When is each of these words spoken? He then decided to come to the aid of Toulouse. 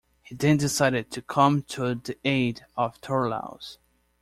He 0.23 0.33
then 0.33 0.57
decided 0.57 1.11
to 1.11 1.21
come 1.21 1.61
to 1.61 1.93
the 1.93 2.17
aid 2.25 2.65
of 2.75 2.99
Toulouse. 3.01 3.77